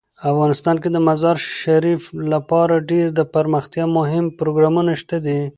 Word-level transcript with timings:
افغانستان 0.31 0.75
کې 0.81 0.89
د 0.91 0.97
مزارشریف 1.07 2.03
لپاره 2.31 2.85
ډیر 2.89 3.05
دپرمختیا 3.19 3.85
مهم 3.97 4.25
پروګرامونه 4.39 4.91
شته 5.01 5.17
دي. 5.25 5.41